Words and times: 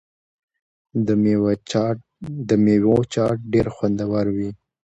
د 2.49 2.49
میوو 2.65 2.97
چاټ 3.13 3.35
ډیر 3.53 3.67
خوندور 3.75 4.25
وي. 4.35 4.49